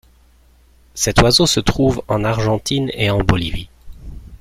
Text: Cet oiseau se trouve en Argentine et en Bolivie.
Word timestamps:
Cet 0.95 1.21
oiseau 1.21 1.45
se 1.45 1.59
trouve 1.59 2.01
en 2.07 2.23
Argentine 2.23 2.89
et 2.95 3.11
en 3.11 3.19
Bolivie. 3.23 3.69